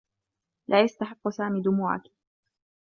لا 0.67 0.81
يستحقّ 0.81 1.29
سامي 1.29 1.61
دموعكِ. 1.61 2.01